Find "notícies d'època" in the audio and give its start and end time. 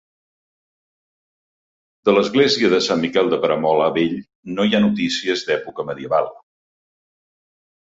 4.89-5.89